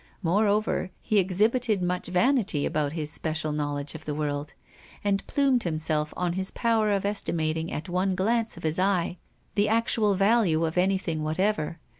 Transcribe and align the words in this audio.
Moreover, 0.23 0.89
he 0.99 1.19
exhibited 1.19 1.83
much 1.83 2.07
vanity 2.07 2.65
about 2.65 2.93
his 2.93 3.11
special 3.11 3.51
knowledge 3.51 3.93
of 3.93 4.05
the 4.05 4.15
world, 4.15 4.55
and 5.03 5.23
plumed 5.27 5.61
himself 5.61 6.11
on 6.17 6.33
his 6.33 6.49
power 6.49 6.89
of 6.91 7.05
estimating 7.05 7.71
at 7.71 7.87
one 7.87 8.15
glance 8.15 8.57
of 8.57 8.63
his 8.63 8.79
eye 8.79 9.19
the 9.53 9.69
actual 9.69 10.15
value 10.15 10.65
of 10.65 10.75
anything 10.75 11.21
whatever. 11.21 11.77